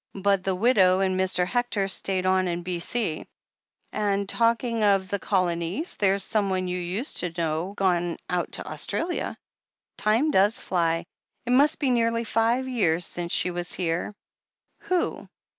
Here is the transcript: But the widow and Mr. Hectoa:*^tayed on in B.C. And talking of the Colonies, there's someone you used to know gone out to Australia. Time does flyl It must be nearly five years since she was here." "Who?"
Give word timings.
But 0.15 0.43
the 0.43 0.55
widow 0.55 1.01
and 1.01 1.15
Mr. 1.19 1.45
Hectoa:*^tayed 1.45 2.25
on 2.25 2.47
in 2.47 2.63
B.C. 2.63 3.27
And 3.91 4.27
talking 4.27 4.83
of 4.83 5.09
the 5.09 5.19
Colonies, 5.19 5.95
there's 5.97 6.23
someone 6.23 6.67
you 6.67 6.79
used 6.79 7.17
to 7.17 7.31
know 7.37 7.75
gone 7.77 8.17
out 8.27 8.53
to 8.53 8.65
Australia. 8.65 9.37
Time 9.99 10.31
does 10.31 10.59
flyl 10.59 11.03
It 11.45 11.51
must 11.51 11.77
be 11.77 11.91
nearly 11.91 12.23
five 12.23 12.67
years 12.67 13.05
since 13.05 13.31
she 13.31 13.51
was 13.51 13.73
here." 13.75 14.15
"Who?" 14.79 15.29